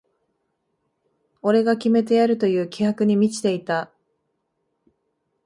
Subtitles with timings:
[1.43, 3.91] 俺が決めてやるという気迫に満ちていた